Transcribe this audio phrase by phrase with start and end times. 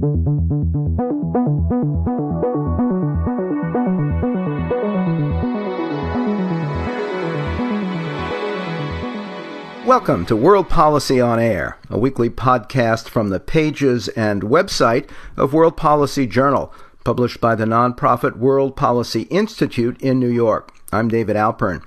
[0.00, 0.38] Welcome
[10.26, 15.76] to World Policy on Air, a weekly podcast from the pages and website of World
[15.76, 16.72] Policy Journal,
[17.02, 20.72] published by the nonprofit World Policy Institute in New York.
[20.92, 21.82] I'm David Alpern.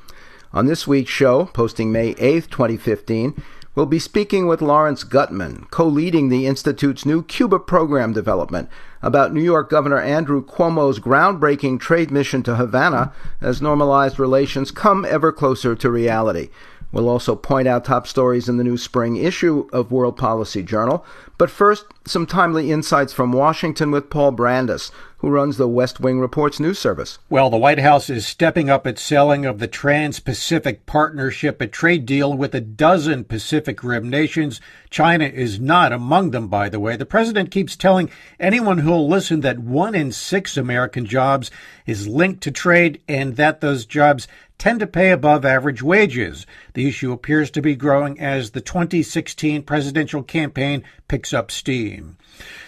[0.52, 3.42] On this week's show, posting May 8, 2015,
[3.76, 8.70] we'll be speaking with Lawrence Gutman, co leading the Institute's new Cuba program development,
[9.02, 15.06] about New York Governor Andrew Cuomo's groundbreaking trade mission to Havana as normalized relations come
[15.06, 16.50] ever closer to reality.
[16.92, 21.06] We'll also point out top stories in the new spring issue of World Policy Journal.
[21.38, 26.20] But first, some timely insights from Washington with Paul Brandus, who runs the West Wing
[26.20, 27.20] Reports news service.
[27.30, 31.68] Well, the White House is stepping up its selling of the Trans Pacific Partnership, a
[31.68, 34.60] trade deal with a dozen Pacific Rim nations.
[34.90, 36.96] China is not among them, by the way.
[36.96, 41.50] The president keeps telling anyone who'll listen that one in six American jobs
[41.86, 44.28] is linked to trade and that those jobs
[44.62, 46.46] tend to pay above average wages.
[46.76, 52.16] The issue appears to be growing as the 2016 presidential campaign picks up steam.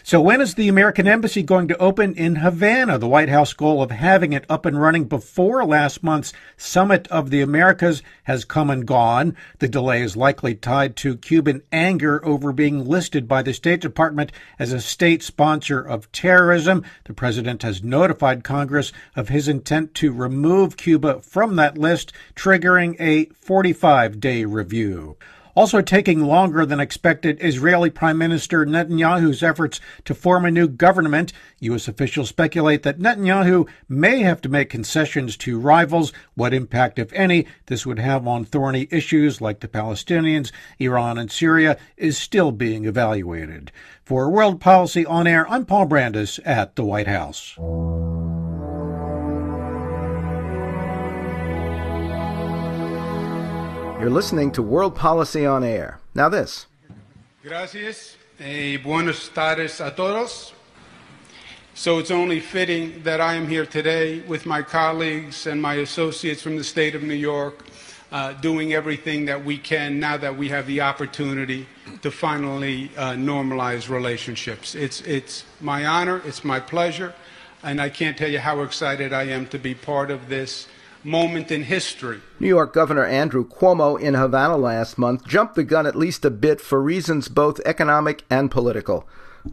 [0.03, 2.97] So, when is the American Embassy going to open in Havana?
[2.97, 7.29] The White House goal of having it up and running before last month's Summit of
[7.29, 9.35] the Americas has come and gone.
[9.59, 14.31] The delay is likely tied to Cuban anger over being listed by the State Department
[14.59, 16.83] as a state sponsor of terrorism.
[17.05, 22.95] The president has notified Congress of his intent to remove Cuba from that list, triggering
[22.99, 25.17] a 45 day review.
[25.55, 31.31] Also taking longer than expected, Israeli Prime Minister Netanyahu's efforts to form a new government.
[31.59, 31.87] U.S.
[31.87, 36.11] officials speculate that Netanyahu may have to make concessions to rivals.
[36.33, 41.31] What impact, if any, this would have on thorny issues like the Palestinians, Iran, and
[41.31, 43.71] Syria is still being evaluated.
[44.03, 47.55] For World Policy On Air, I'm Paul Brandus at the White House.
[54.03, 55.97] You're listening to World Policy on Air.
[56.13, 56.67] Now, this.
[57.41, 60.51] Gracias y buenas tardes a todos.
[61.73, 66.41] So it's only fitting that I am here today with my colleagues and my associates
[66.41, 67.63] from the state of New York,
[68.11, 71.65] uh, doing everything that we can now that we have the opportunity
[72.01, 74.75] to finally uh, normalize relationships.
[74.75, 77.13] It's, it's my honor, it's my pleasure,
[77.63, 80.67] and I can't tell you how excited I am to be part of this
[81.05, 82.21] moment in history.
[82.39, 86.29] New York Governor Andrew Cuomo in Havana last month jumped the gun at least a
[86.29, 89.07] bit for reasons both economic and political.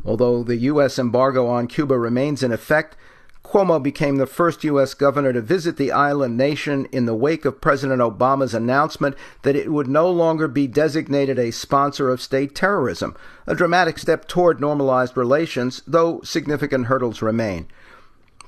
[0.05, 0.99] Although the U.S.
[0.99, 2.97] embargo on Cuba remains in effect,
[3.43, 4.94] Cuomo became the first U.S.
[4.94, 9.72] governor to visit the island nation in the wake of President Obama's announcement that it
[9.72, 13.16] would no longer be designated a sponsor of state terrorism,
[13.49, 17.66] a dramatic step toward normalized relations, though significant hurdles remain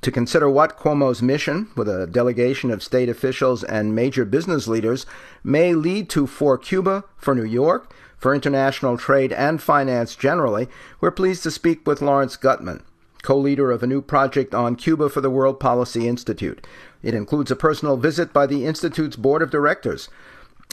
[0.02, 5.06] to consider what Cuomo's mission, with a delegation of state officials and major business leaders,
[5.44, 10.68] may lead to for Cuba, for New York, for international trade and finance generally,
[11.00, 12.82] we're pleased to speak with Lawrence Gutman,
[13.22, 16.66] co leader of a new project on Cuba for the World Policy Institute.
[17.02, 20.08] It includes a personal visit by the Institute's board of directors.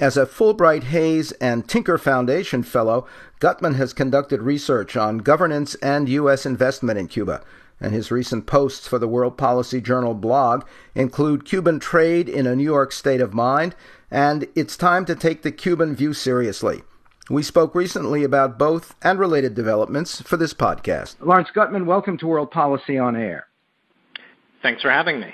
[0.01, 3.05] As a Fulbright Hays and Tinker Foundation Fellow,
[3.39, 6.45] Gutman has conducted research on governance and U.S.
[6.45, 7.43] investment in Cuba
[7.79, 12.55] and his recent posts for the World Policy Journal blog include Cuban trade in a
[12.55, 13.75] New York state of mind
[14.11, 16.83] and it's time to take the Cuban view seriously.
[17.29, 21.15] We spoke recently about both and related developments for this podcast.
[21.19, 23.47] Lawrence Gutman, welcome to World Policy on Air.
[24.63, 25.33] Thanks for having me.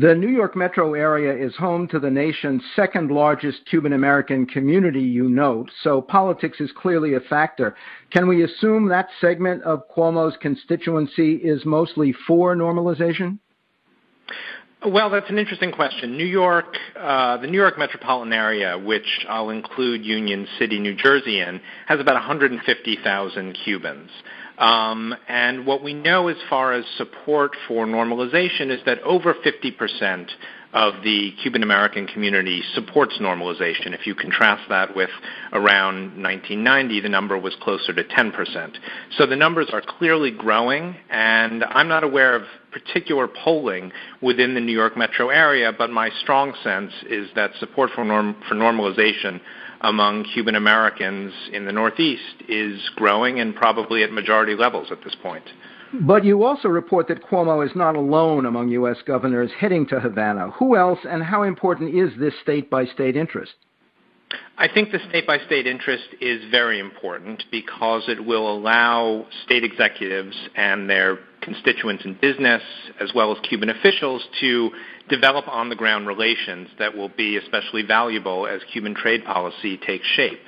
[0.00, 5.02] The New York metro area is home to the nation's second largest Cuban American community,
[5.02, 7.76] you note, so politics is clearly a factor.
[8.10, 13.38] Can we assume that segment of Cuomo's constituency is mostly for normalization?
[14.84, 16.16] Well, that's an interesting question.
[16.16, 21.40] New York, uh, the New York metropolitan area, which I'll include Union City, New Jersey
[21.40, 24.10] in, has about 150,000 Cubans.
[24.58, 30.28] Um, and what we know as far as support for normalization is that over 50%
[30.74, 33.94] of the Cuban American community supports normalization.
[33.94, 35.10] If you contrast that with
[35.52, 38.76] around 1990, the number was closer to 10%.
[39.16, 42.42] So the numbers are clearly growing, and I'm not aware of
[42.72, 47.90] particular polling within the New York metro area, but my strong sense is that support
[47.94, 49.40] for, norm- for normalization
[49.80, 55.14] among Cuban Americans in the Northeast is growing and probably at majority levels at this
[55.22, 55.44] point.
[56.00, 58.96] But you also report that Cuomo is not alone among U.S.
[59.06, 60.50] governors heading to Havana.
[60.52, 63.52] Who else and how important is this state by state interest?
[64.56, 69.64] I think the state by state interest is very important because it will allow state
[69.64, 72.62] executives and their constituents in business,
[73.00, 74.70] as well as Cuban officials, to
[75.08, 80.06] develop on the ground relations that will be especially valuable as Cuban trade policy takes
[80.06, 80.40] shape.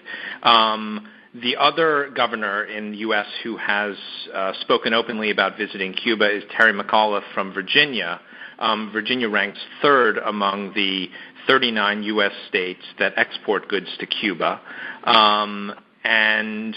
[0.43, 1.09] Um,
[1.43, 3.27] the other governor in the U.S.
[3.43, 3.97] who has
[4.33, 8.21] uh, spoken openly about visiting Cuba is Terry McAuliffe from Virginia.
[8.59, 11.09] Um, Virginia ranks third among the
[11.47, 12.33] 39 U.S.
[12.49, 14.61] states that export goods to Cuba.
[15.05, 15.75] Um,
[16.05, 16.75] and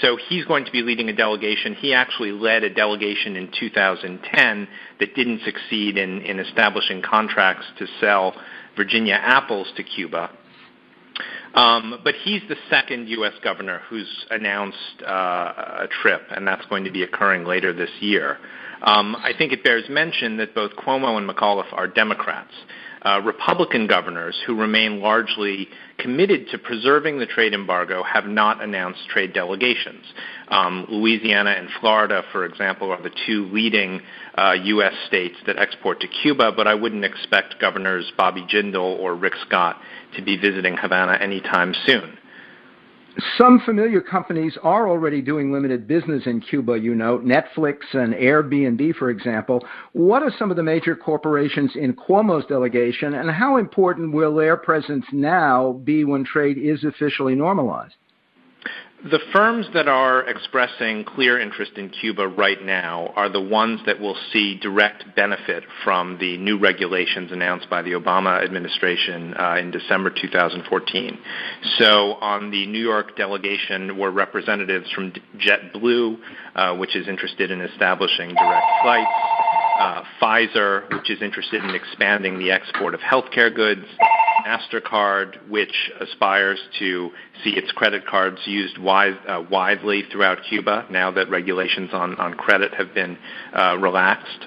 [0.00, 1.74] so he's going to be leading a delegation.
[1.74, 4.68] He actually led a delegation in 2010
[4.98, 8.34] that didn't succeed in, in establishing contracts to sell
[8.76, 10.30] Virginia apples to Cuba.
[11.54, 13.32] Um, but he's the second U.S.
[13.42, 18.38] governor who's announced uh, a trip, and that's going to be occurring later this year.
[18.82, 22.52] Um, I think it bears mention that both Cuomo and McAuliffe are Democrats.
[23.02, 25.68] Uh, Republican governors who remain largely
[26.00, 30.04] committed to preserving the trade embargo have not announced trade delegations.
[30.48, 34.00] Um, Louisiana and Florida, for example, are the two leading
[34.36, 34.94] uh, U.S.
[35.06, 39.80] states that export to Cuba, but I wouldn't expect governors Bobby Jindal or Rick Scott
[40.16, 42.18] to be visiting Havana anytime soon.
[43.36, 48.94] Some familiar companies are already doing limited business in Cuba, you know, Netflix and Airbnb,
[48.94, 49.64] for example.
[49.92, 54.56] What are some of the major corporations in Cuomo's delegation, and how important will their
[54.56, 57.94] presence now be when trade is officially normalized?
[59.02, 63.98] The firms that are expressing clear interest in Cuba right now are the ones that
[63.98, 69.70] will see direct benefit from the new regulations announced by the Obama administration uh, in
[69.70, 71.18] December 2014.
[71.78, 71.86] So,
[72.20, 76.18] on the New York delegation were representatives from JetBlue,
[76.54, 79.10] uh, which is interested in establishing direct flights,
[79.80, 83.86] uh, Pfizer, which is interested in expanding the export of healthcare goods,
[84.46, 87.10] MasterCard, which aspires to
[87.42, 92.74] see its credit cards used uh, widely throughout Cuba now that regulations on, on credit
[92.74, 93.18] have been
[93.54, 94.46] uh, relaxed,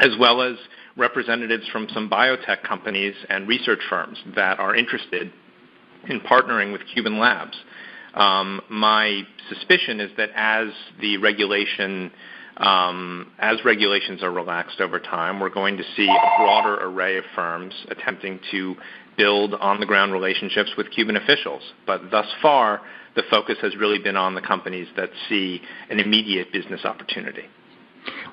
[0.00, 0.56] as well as
[0.96, 5.32] representatives from some biotech companies and research firms that are interested
[6.08, 7.56] in partnering with Cuban labs.
[8.14, 10.68] Um, my suspicion is that as
[11.00, 12.10] the regulation
[12.56, 17.24] um, as regulations are relaxed over time, we're going to see a broader array of
[17.34, 18.76] firms attempting to
[19.16, 21.62] build on the ground relationships with Cuban officials.
[21.86, 22.80] But thus far,
[23.14, 25.60] the focus has really been on the companies that see
[25.90, 27.44] an immediate business opportunity.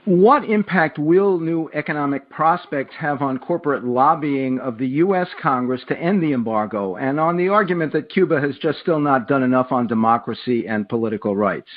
[0.06, 5.28] What impact will new economic prospects have on corporate lobbying of the U.S.
[5.42, 9.28] Congress to end the embargo and on the argument that Cuba has just still not
[9.28, 11.70] done enough on democracy and political rights?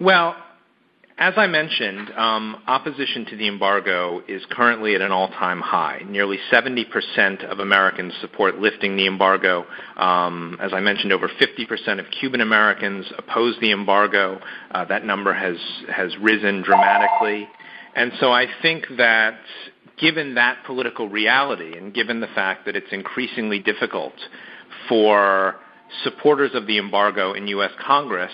[0.00, 0.36] Well,
[1.22, 6.02] as I mentioned, um, opposition to the embargo is currently at an all-time high.
[6.04, 9.64] Nearly 70% of Americans support lifting the embargo.
[9.96, 14.40] Um, as I mentioned, over 50% of Cuban Americans oppose the embargo.
[14.72, 15.58] Uh, that number has
[15.88, 17.48] has risen dramatically,
[17.94, 19.38] and so I think that
[19.98, 24.14] given that political reality, and given the fact that it's increasingly difficult
[24.88, 25.54] for
[26.04, 27.70] supporters of the embargo in U.S.
[27.84, 28.32] Congress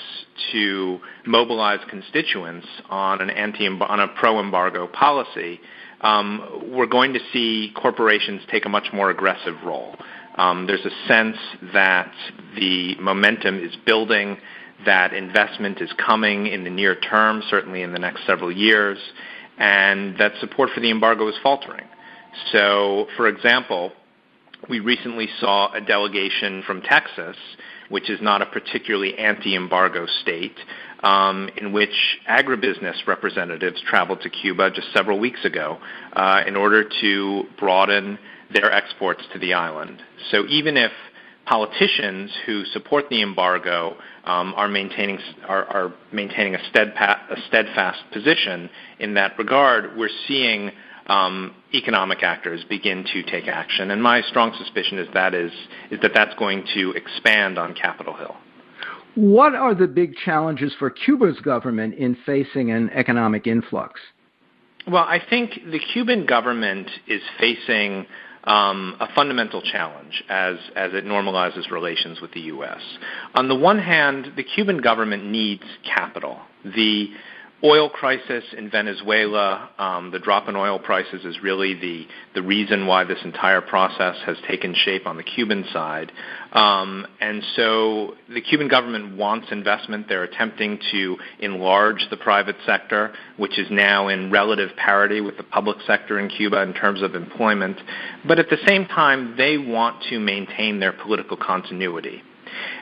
[0.53, 5.61] to mobilize constituents on an anti on a pro-embargo policy,
[6.01, 9.97] um, we're going to see corporations take a much more aggressive role.
[10.37, 11.37] Um, there's a sense
[11.73, 12.13] that
[12.55, 14.39] the momentum is building,
[14.87, 18.99] that investment is coming in the near term, certainly in the next several years,
[19.59, 21.87] and that support for the embargo is faltering.
[22.53, 23.93] So, for example,
[24.69, 27.37] we recently saw a delegation from Texas,
[27.89, 30.57] which is not a particularly anti-embargo state,
[31.03, 35.79] um, in which agribusiness representatives traveled to Cuba just several weeks ago
[36.13, 38.19] uh, in order to broaden
[38.53, 40.03] their exports to the island.
[40.31, 40.93] So even if
[41.47, 48.01] politicians who support the embargo um, are maintaining are, are maintaining a, steadpa- a steadfast
[48.13, 50.71] position in that regard, we're seeing
[51.09, 53.91] um, economic actors begin to take action.
[53.91, 55.53] And my strong suspicion is that is,
[55.91, 58.37] is that that's going to expand on Capitol Hill.
[59.15, 64.01] What are the big challenges for Cuba's government in facing an economic influx?
[64.87, 68.07] Well, I think the Cuban government is facing
[68.45, 72.81] um, a fundamental challenge as, as it normalizes relations with the U.S.
[73.35, 76.39] On the one hand, the Cuban government needs capital.
[76.65, 77.09] The
[77.65, 82.87] oil crisis in Venezuela, um, the drop in oil prices is really the the reason
[82.87, 86.13] why this entire process has taken shape on the Cuban side.
[86.53, 90.07] Um, and so the Cuban government wants investment.
[90.09, 95.43] They're attempting to enlarge the private sector, which is now in relative parity with the
[95.43, 97.79] public sector in Cuba in terms of employment.
[98.27, 102.23] But at the same time, they want to maintain their political continuity.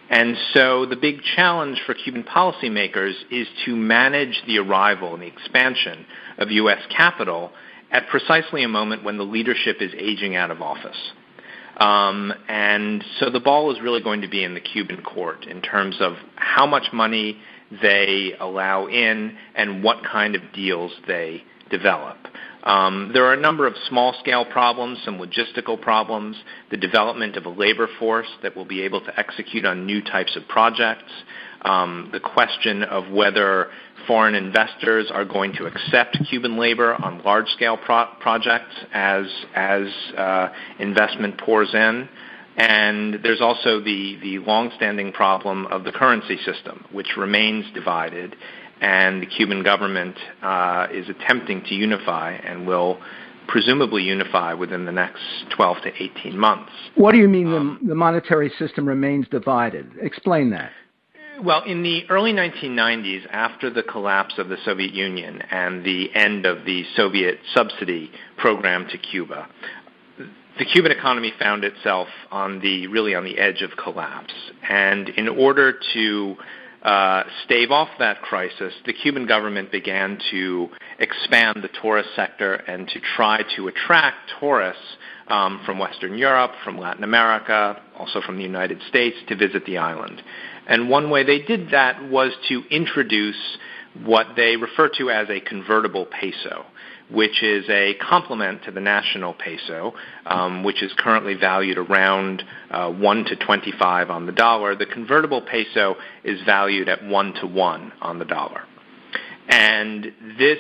[0.08, 5.26] And so the big challenge for Cuban policymakers is to manage the arrival and the
[5.26, 6.06] expansion
[6.38, 6.80] of U.S.
[6.96, 7.50] capital
[7.90, 10.96] at precisely a moment when the leadership is aging out of office.
[11.78, 15.60] Um, and so the ball is really going to be in the Cuban court in
[15.60, 17.38] terms of how much money
[17.82, 22.16] they allow in and what kind of deals they develop.
[22.66, 26.36] Um, there are a number of small scale problems, some logistical problems,
[26.72, 30.34] the development of a labor force that will be able to execute on new types
[30.34, 31.12] of projects,
[31.62, 33.70] um, the question of whether
[34.08, 39.86] foreign investors are going to accept Cuban labor on large scale pro- projects as, as
[40.16, 40.48] uh,
[40.80, 42.08] investment pours in.
[42.56, 48.34] And there's also the, the long-standing problem of the currency system, which remains divided
[48.80, 52.98] and the Cuban government uh, is attempting to unify and will
[53.48, 55.22] presumably unify within the next
[55.54, 56.72] 12 to 18 months.
[56.96, 59.90] What do you mean um, the, the monetary system remains divided?
[60.00, 60.72] Explain that.
[61.42, 66.46] Well, in the early 1990s, after the collapse of the Soviet Union and the end
[66.46, 69.46] of the Soviet subsidy program to Cuba,
[70.58, 74.32] the Cuban economy found itself on the really on the edge of collapse.
[74.68, 76.36] And in order to
[76.86, 80.68] uh, stave off that crisis, the Cuban government began to
[81.00, 86.78] expand the tourist sector and to try to attract tourists um, from Western Europe, from
[86.78, 90.22] Latin America, also from the United States to visit the island.
[90.68, 93.58] And one way they did that was to introduce
[94.04, 96.66] what they refer to as a convertible peso
[97.10, 99.94] which is a complement to the national peso,
[100.26, 104.74] um, which is currently valued around uh, 1 to 25 on the dollar.
[104.74, 108.62] The convertible peso is valued at 1 to 1 on the dollar.
[109.48, 110.58] And this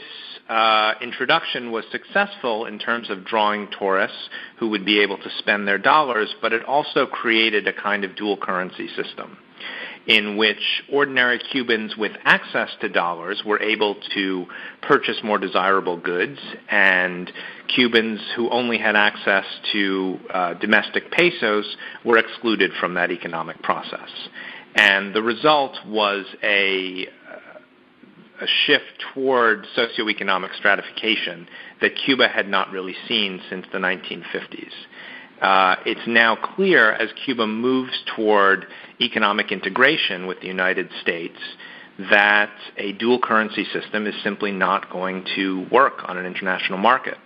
[0.48, 5.66] uh, introduction was successful in terms of drawing tourists who would be able to spend
[5.66, 9.38] their dollars, but it also created a kind of dual currency system
[10.06, 14.46] in which ordinary Cubans with access to dollars were able to
[14.82, 16.38] purchase more desirable goods,
[16.70, 17.30] and
[17.74, 24.10] Cubans who only had access to uh, domestic pesos were excluded from that economic process.
[24.76, 27.08] And the result was a
[28.38, 31.48] a shift toward socioeconomic stratification
[31.80, 34.72] that Cuba had not really seen since the 1950s
[35.40, 38.66] uh, it's now clear as Cuba moves toward
[39.00, 41.38] economic integration with the United States
[42.10, 47.16] that a dual currency system is simply not going to work on an international market.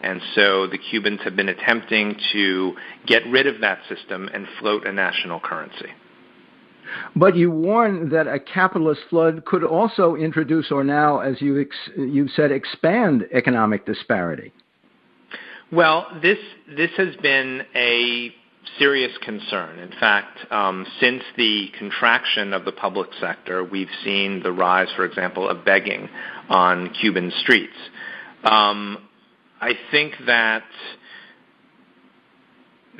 [0.00, 2.74] And so the Cubans have been attempting to
[3.06, 5.90] get rid of that system and float a national currency.
[7.16, 11.90] But you warn that a capitalist flood could also introduce, or now, as you ex-
[11.96, 14.52] you said, expand economic disparity.
[15.70, 18.32] Well, this this has been a
[18.78, 19.78] serious concern.
[19.78, 25.04] In fact, um, since the contraction of the public sector, we've seen the rise, for
[25.04, 26.08] example, of begging
[26.48, 27.76] on Cuban streets.
[28.44, 28.98] Um,
[29.60, 30.64] I think that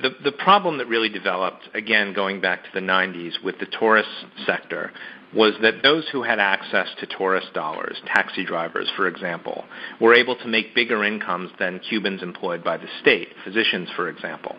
[0.03, 4.11] the the problem that really developed, again, going back to the 90s with the tourist
[4.45, 4.93] sector,
[5.35, 9.65] was that those who had access to tourist dollars, taxi drivers, for example,
[10.01, 14.57] were able to make bigger incomes than Cubans employed by the state, physicians, for example.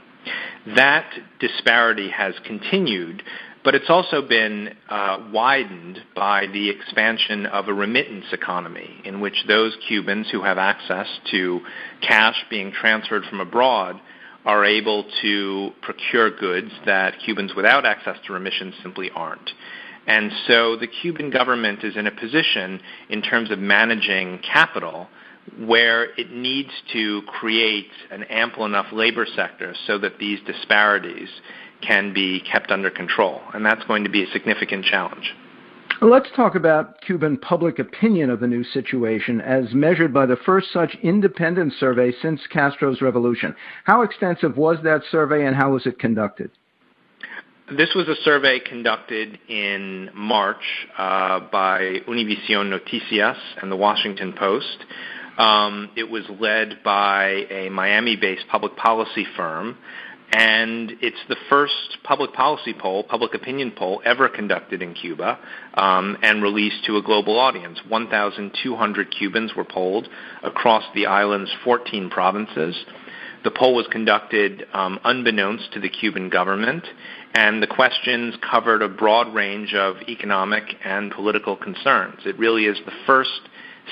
[0.76, 1.10] That
[1.40, 3.24] disparity has continued,
[3.64, 9.46] but it's also been uh, widened by the expansion of a remittance economy in which
[9.48, 11.62] those Cubans who have access to
[12.02, 14.00] cash being transferred from abroad
[14.46, 19.50] are able to procure goods that Cubans without access to remissions simply aren't.
[20.10, 25.08] And so the Cuban government is in a position in terms of managing capital
[25.60, 31.30] where it needs to create an ample enough labor sector so that these disparities
[31.82, 33.40] can be kept under control.
[33.54, 35.36] And that's going to be a significant challenge.
[36.02, 40.74] Let's talk about Cuban public opinion of the new situation as measured by the first
[40.74, 43.56] such independent survey since Castro's revolution.
[43.84, 46.50] How extensive was that survey and how was it conducted?
[47.78, 50.64] This was a survey conducted in March
[50.98, 54.78] uh, by Univision Noticias and the Washington Post.
[55.38, 59.78] Um, it was led by a Miami based public policy firm,
[60.32, 65.38] and it's the first public policy poll, public opinion poll ever conducted in Cuba
[65.76, 67.80] um, and released to a global audience.
[67.88, 70.08] 1,200 Cubans were polled
[70.42, 72.76] across the island's 14 provinces.
[73.44, 76.84] The poll was conducted um, unbeknownst to the Cuban government,
[77.34, 82.20] and the questions covered a broad range of economic and political concerns.
[82.26, 83.42] It really is the first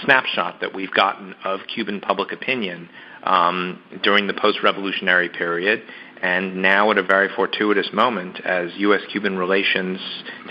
[0.03, 2.89] snapshot that we've gotten of Cuban public opinion
[3.23, 5.81] um, during the post-revolutionary period,
[6.21, 9.99] and now at a very fortuitous moment as U.S.-Cuban relations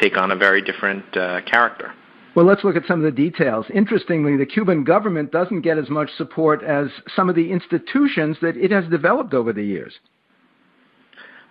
[0.00, 1.92] take on a very different uh, character.
[2.36, 3.64] Well, let's look at some of the details.
[3.74, 8.58] Interestingly, the Cuban government doesn't get as much support as some of the institutions that
[8.58, 9.94] it has developed over the years.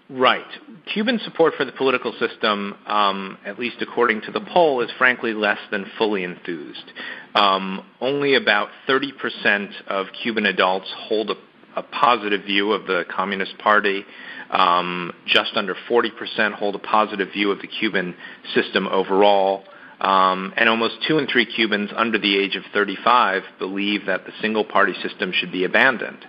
[0.07, 0.45] Right.
[0.93, 5.33] Cuban support for the political system, um, at least according to the poll, is frankly
[5.33, 6.91] less than fully enthused.
[7.33, 11.35] Um, only about 30% of Cuban adults hold a,
[11.75, 14.05] a, positive view of the Communist Party.
[14.51, 18.13] Um, just under 40% hold a positive view of the Cuban
[18.53, 19.63] system overall.
[19.99, 24.33] Um, and almost two in three Cubans under the age of 35 believe that the
[24.41, 26.25] single party system should be abandoned.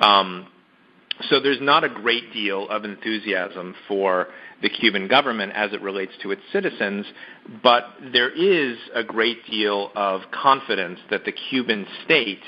[0.00, 0.48] Um,
[1.30, 4.28] so there's not a great deal of enthusiasm for
[4.62, 7.06] the Cuban government as it relates to its citizens,
[7.62, 12.42] but there is a great deal of confidence that the Cuban state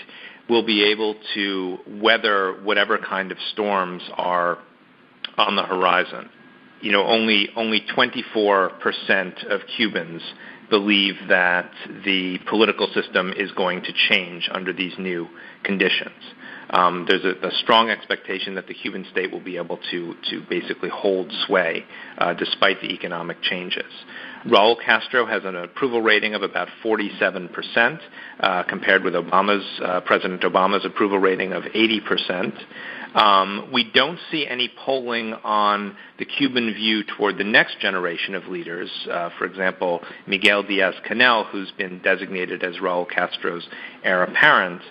[0.49, 4.59] will be able to weather whatever kind of storms are
[5.37, 6.29] on the horizon.
[6.81, 10.23] You know, only only 24% of Cubans
[10.71, 11.71] believe that
[12.05, 15.29] the political system is going to change under these new
[15.63, 16.15] conditions.
[16.71, 20.43] Um, there's a, a, strong expectation that the Cuban state will be able to, to
[20.51, 21.85] basically hold sway
[22.19, 23.93] uh, despite the economic changes.
[24.47, 28.01] Raul Castro has an approval rating of about 47%,
[28.41, 32.53] uh, compared with Obama's uh, President Obama's approval rating of 80%.
[33.17, 38.47] Um, we don't see any polling on the Cuban view toward the next generation of
[38.47, 38.91] leaders.
[39.11, 43.67] Uh, for example, Miguel Diaz Canel, who's been designated as Raul Castro's
[44.05, 44.83] heir apparent.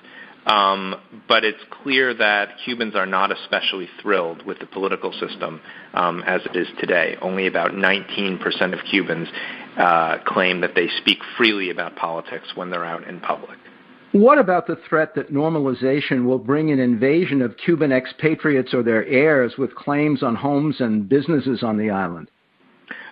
[0.47, 0.95] Um,
[1.27, 5.61] but it's clear that Cubans are not especially thrilled with the political system
[5.93, 7.17] um, as it is today.
[7.21, 9.27] Only about 19% of Cubans
[9.77, 13.57] uh, claim that they speak freely about politics when they're out in public.
[14.15, 19.05] What about the threat that normalization will bring an invasion of Cuban expatriates or their
[19.05, 22.31] heirs with claims on homes and businesses on the island?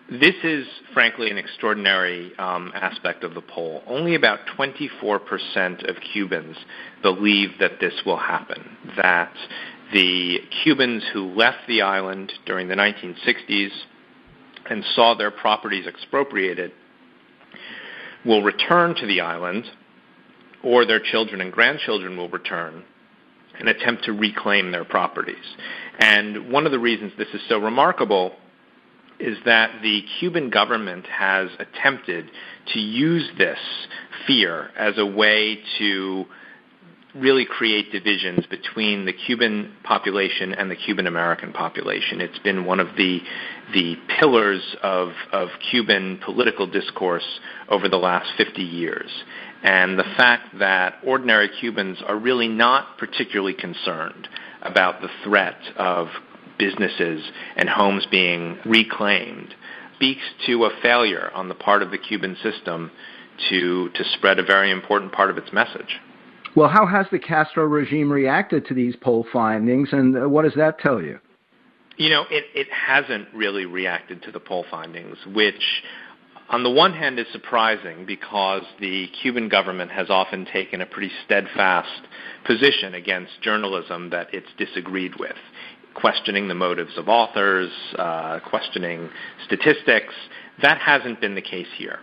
[0.09, 3.83] This is, frankly, an extraordinary um, aspect of the poll.
[3.85, 6.55] Only about 24% of Cubans
[7.01, 8.63] believe that this will happen,
[8.95, 9.33] that
[9.91, 13.71] the Cubans who left the island during the 1960s
[14.69, 16.71] and saw their properties expropriated
[18.23, 19.65] will return to the island
[20.63, 22.83] or their children and grandchildren will return
[23.59, 25.45] and attempt to reclaim their properties.
[25.99, 28.33] And one of the reasons this is so remarkable
[29.19, 32.29] is that the Cuban government has attempted
[32.73, 33.59] to use this
[34.25, 36.25] fear as a way to
[37.15, 42.21] really create divisions between the Cuban population and the Cuban American population.
[42.21, 43.19] It's been one of the
[43.73, 49.09] the pillars of, of Cuban political discourse over the last 50 years.
[49.63, 54.27] And the fact that ordinary Cubans are really not particularly concerned
[54.61, 56.09] about the threat of
[56.59, 57.23] businesses
[57.55, 59.55] and homes being reclaimed
[59.95, 62.91] speaks to a failure on the part of the Cuban system
[63.49, 65.99] to, to spread a very important part of its message.
[66.55, 70.77] Well, how has the Castro regime reacted to these poll findings, and what does that
[70.79, 71.19] tell you?
[71.97, 75.61] You know, it, it hasn't really reacted to the poll findings, which
[76.53, 81.11] on the one hand is surprising because the Cuban government has often taken a pretty
[81.25, 82.03] steadfast
[82.45, 85.35] position against journalism that it's disagreed with,
[85.95, 89.09] questioning the motives of authors, uh, questioning
[89.47, 90.13] statistics.
[90.61, 91.97] That hasn't been the case here.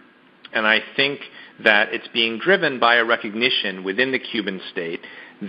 [0.53, 1.21] And I think
[1.63, 5.01] that it's being driven by a recognition within the Cuban state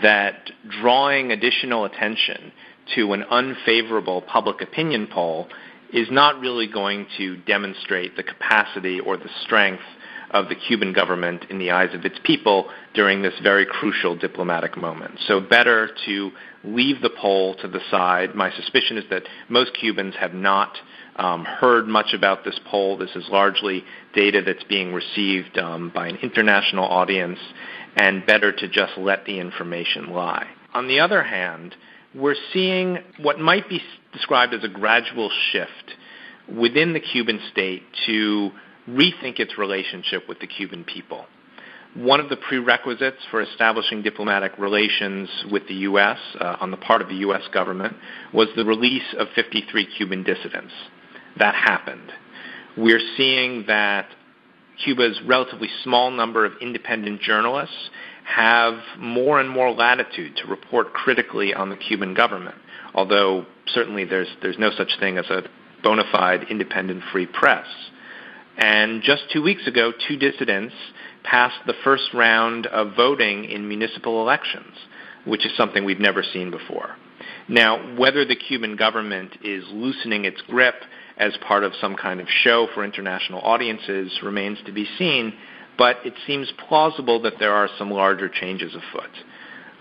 [0.04, 2.52] that drawing additional attention
[2.94, 5.48] to an unfavorable public opinion poll
[5.94, 9.84] is not really going to demonstrate the capacity or the strength
[10.32, 14.78] of the Cuban government in the eyes of its people during this very crucial diplomatic
[14.78, 15.20] moment.
[15.28, 16.32] So better to
[16.64, 18.34] leave the poll to the side.
[18.34, 20.78] My suspicion is that most Cubans have not
[21.18, 22.98] um, heard much about this poll.
[22.98, 27.40] This is largely data that's being received um, by an international audience,
[27.98, 30.48] and better to just let the information lie.
[30.74, 31.76] On the other hand,
[32.14, 33.82] we're seeing what might be
[34.14, 35.96] described as a gradual shift
[36.58, 38.52] within the Cuban state to
[38.90, 41.26] rethink its relationship with the Cuban people.
[41.94, 46.18] one of the prerequisites for establishing diplomatic relations with the U.S.
[46.40, 47.42] Uh, on the part of the U.S.
[47.54, 47.96] government
[48.34, 50.72] was the release of 53 Cuban dissidents.
[51.38, 52.10] That happened.
[52.78, 54.08] We're seeing that
[54.84, 57.90] Cuba's relatively small number of independent journalists
[58.36, 62.56] have more and more latitude to report critically on the Cuban government,
[62.94, 65.44] although certainly there's, there's no such thing as a
[65.84, 67.66] bona fide independent free press.
[68.58, 70.74] And just two weeks ago, two dissidents
[71.24, 74.76] passed the first round of voting in municipal elections,
[75.26, 76.96] which is something we've never seen before.
[77.48, 80.76] Now, whether the Cuban government is loosening its grip
[81.18, 85.34] as part of some kind of show for international audiences remains to be seen,
[85.78, 89.10] but it seems plausible that there are some larger changes afoot.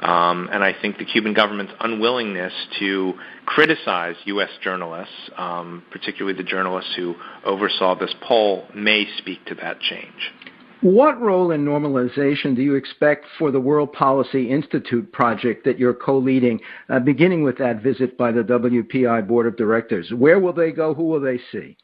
[0.01, 4.49] Um, and I think the Cuban government's unwillingness to criticize U.S.
[4.63, 10.33] journalists, um, particularly the journalists who oversaw this poll, may speak to that change.
[10.81, 15.93] What role in normalization do you expect for the World Policy Institute project that you're
[15.93, 20.11] co-leading, uh, beginning with that visit by the WPI Board of Directors?
[20.11, 20.95] Where will they go?
[20.95, 21.77] Who will they see?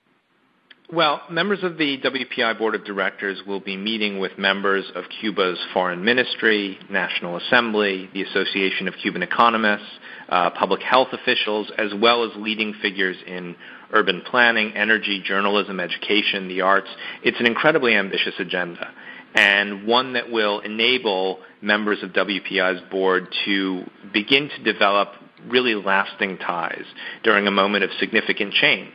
[0.93, 5.59] Well, members of the WPI Board of Directors will be meeting with members of Cuba's
[5.75, 9.89] Foreign Ministry, National Assembly, the Association of Cuban Economists,
[10.29, 13.57] uh, public health officials, as well as leading figures in
[13.93, 16.89] urban planning, energy, journalism, education, the arts.
[17.25, 18.89] It's an incredibly ambitious agenda
[19.35, 25.09] and one that will enable members of WPI's board to begin to develop
[25.49, 26.85] really lasting ties
[27.23, 28.95] during a moment of significant change.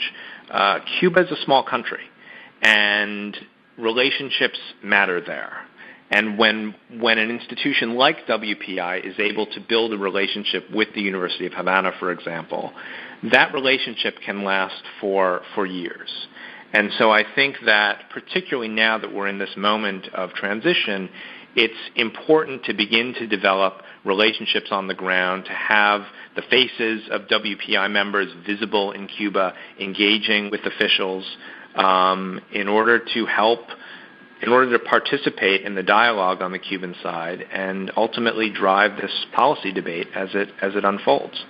[0.52, 2.04] Uh, Cuba is a small country,
[2.62, 3.38] and
[3.78, 5.66] relationships matter there.
[6.10, 11.02] And when when an institution like WPI is able to build a relationship with the
[11.02, 12.74] University of Havana, for example,
[13.32, 16.10] that relationship can last for for years.
[16.74, 21.10] And so I think that particularly now that we're in this moment of transition,
[21.56, 26.02] it's important to begin to develop relationships on the ground, to have
[26.36, 31.26] the faces of WPI members visible in Cuba, engaging with officials
[31.76, 33.62] um, in order to help,
[34.42, 39.26] in order to participate in the dialogue on the Cuban side, and ultimately drive this
[39.34, 41.46] policy debate as it as it unfolds.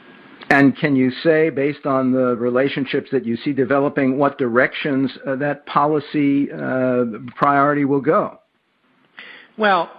[0.49, 5.37] And can you say, based on the relationships that you see developing, what directions uh,
[5.37, 7.05] that policy uh,
[7.37, 8.37] priority will go?
[9.57, 9.89] Well,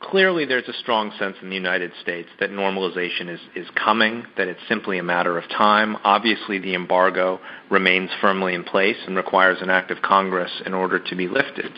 [0.00, 4.48] clearly there's a strong sense in the United States that normalization is, is coming, that
[4.48, 5.96] it's simply a matter of time.
[6.04, 7.38] Obviously, the embargo
[7.70, 11.70] remains firmly in place and requires an act of Congress in order to be lifted.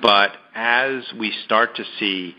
[0.00, 2.36] But as we start to see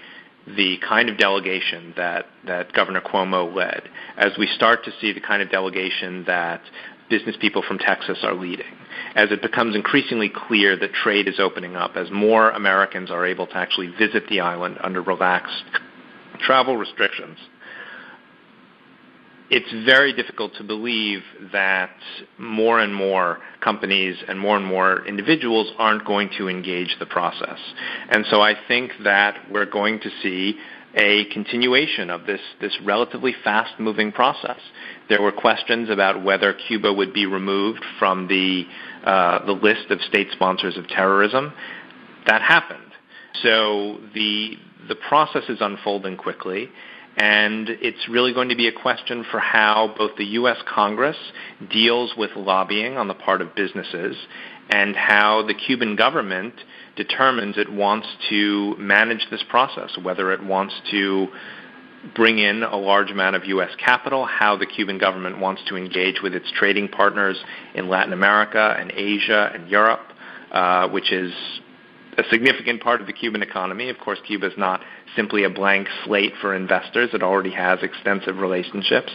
[0.47, 3.81] the kind of delegation that, that Governor Cuomo led,
[4.15, 6.61] as we start to see the kind of delegation that
[7.09, 8.65] business people from Texas are leading,
[9.15, 13.47] as it becomes increasingly clear that trade is opening up, as more Americans are able
[13.47, 15.63] to actually visit the island under relaxed
[16.39, 17.37] travel restrictions,
[19.49, 21.95] it's very difficult to believe that
[22.39, 27.59] more and more companies and more and more individuals aren't going to engage the process.
[28.09, 30.57] And so I think that we're going to see
[30.95, 34.59] a continuation of this, this relatively fast moving process.
[35.09, 38.63] There were questions about whether Cuba would be removed from the,
[39.03, 41.53] uh, the list of state sponsors of terrorism.
[42.27, 42.81] That happened.
[43.43, 44.53] So the,
[44.87, 46.69] the process is unfolding quickly.
[47.17, 50.57] And it's really going to be a question for how both the U.S.
[50.67, 51.15] Congress
[51.69, 54.17] deals with lobbying on the part of businesses
[54.69, 56.55] and how the Cuban government
[56.95, 61.27] determines it wants to manage this process, whether it wants to
[62.13, 63.71] bring in a large amount of U.S.
[63.83, 67.37] capital, how the Cuban government wants to engage with its trading partners
[67.73, 70.01] in Latin America and Asia and Europe,
[70.51, 71.33] uh, which is
[72.17, 73.89] a significant part of the Cuban economy.
[73.89, 74.81] Of course, Cuba is not
[75.15, 77.09] simply a blank slate for investors.
[77.13, 79.11] It already has extensive relationships.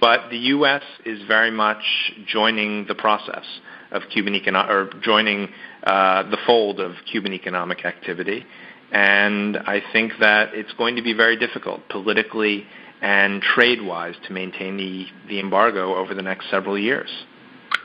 [0.00, 0.82] But the U.S.
[1.06, 1.82] is very much
[2.26, 3.44] joining the process
[3.90, 5.48] of Cuban economic, or joining
[5.84, 8.44] uh, the fold of Cuban economic activity.
[8.90, 12.66] And I think that it's going to be very difficult politically
[13.00, 17.10] and trade-wise to maintain the, the embargo over the next several years.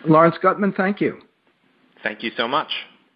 [0.06, 1.22] Lawrence Gutman, thank you.
[2.02, 2.70] Thank you so much.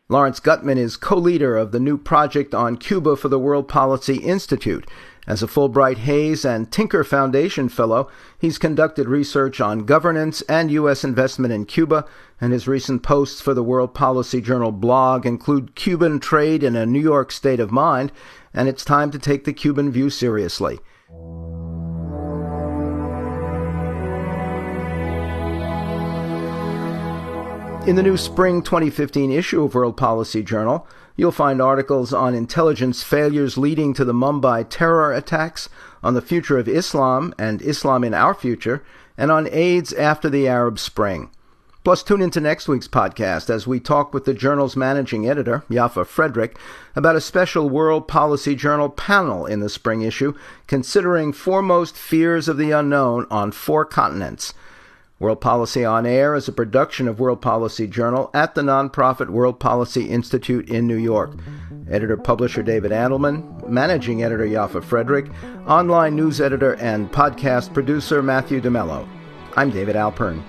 [0.09, 4.89] Lawrence Gutman is co-leader of the new project on Cuba for the World Policy Institute.
[5.27, 8.09] As a Fulbright Hays and Tinker Foundation Fellow,
[8.39, 11.03] he's conducted research on governance and U.S.
[11.03, 12.05] investment in Cuba,
[12.39, 16.85] and his recent posts for the World Policy Journal blog include Cuban trade in a
[16.85, 18.13] New York state of mind,
[18.53, 20.79] and it's time to take the Cuban view seriously.
[27.85, 30.87] In the new spring 2015 issue of World Policy Journal,
[31.17, 35.67] You'll find articles on intelligence failures leading to the Mumbai terror attacks,
[36.03, 38.83] on the future of Islam and Islam in our future,
[39.17, 41.31] and on AIDS after the Arab Spring.
[41.83, 46.05] Plus, tune into next week's podcast as we talk with the journal's managing editor, Yaffa
[46.05, 46.59] Frederick,
[46.95, 50.35] about a special World Policy Journal panel in the spring issue
[50.67, 54.53] considering foremost fears of the unknown on four continents.
[55.19, 59.59] World Policy on Air is a production of World Policy Journal at the nonprofit World
[59.59, 61.31] Policy Institute in New York.
[61.89, 65.25] Editor publisher David Andelman, managing editor Yaffa Frederick,
[65.65, 69.07] online news editor and podcast producer Matthew DeMello.
[69.55, 70.43] I'm David Alpern.